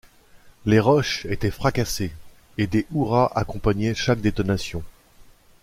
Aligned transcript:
Les 0.65 0.79
roches 0.79 1.25
étaient 1.27 1.51
fracassées, 1.51 2.11
et 2.57 2.65
des 2.65 2.87
hurrahs 2.91 3.31
accompagnaient 3.35 3.93
chaque 3.93 4.19
détonation 4.19 4.81